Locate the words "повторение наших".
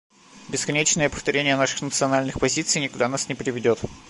1.11-1.83